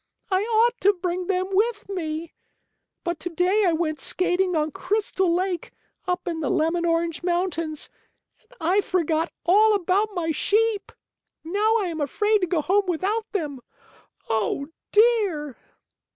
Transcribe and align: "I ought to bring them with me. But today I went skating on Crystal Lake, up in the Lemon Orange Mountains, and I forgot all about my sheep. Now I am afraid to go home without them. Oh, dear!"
"I 0.31 0.41
ought 0.41 0.81
to 0.81 0.93
bring 0.93 1.27
them 1.27 1.49
with 1.55 1.87
me. 1.87 2.33
But 3.03 3.19
today 3.19 3.65
I 3.67 3.73
went 3.73 3.99
skating 3.99 4.55
on 4.55 4.71
Crystal 4.71 5.31
Lake, 5.31 5.71
up 6.07 6.27
in 6.27 6.39
the 6.39 6.49
Lemon 6.49 6.87
Orange 6.87 7.21
Mountains, 7.21 7.87
and 8.39 8.51
I 8.59 8.81
forgot 8.81 9.31
all 9.45 9.75
about 9.75 10.15
my 10.15 10.31
sheep. 10.31 10.91
Now 11.43 11.75
I 11.77 11.85
am 11.85 12.01
afraid 12.01 12.41
to 12.41 12.47
go 12.47 12.61
home 12.61 12.85
without 12.87 13.31
them. 13.31 13.59
Oh, 14.27 14.69
dear!" 14.91 15.55